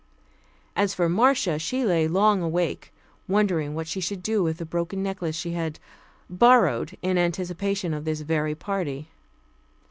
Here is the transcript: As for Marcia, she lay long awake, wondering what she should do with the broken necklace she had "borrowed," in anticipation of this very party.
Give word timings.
As 0.75 0.95
for 0.95 1.07
Marcia, 1.07 1.59
she 1.59 1.85
lay 1.85 2.07
long 2.07 2.41
awake, 2.41 2.91
wondering 3.27 3.75
what 3.75 3.87
she 3.87 4.01
should 4.01 4.23
do 4.23 4.41
with 4.41 4.57
the 4.57 4.65
broken 4.65 5.03
necklace 5.03 5.35
she 5.35 5.51
had 5.51 5.77
"borrowed," 6.27 6.97
in 7.03 7.19
anticipation 7.19 7.93
of 7.93 8.03
this 8.03 8.21
very 8.21 8.55
party. 8.55 9.09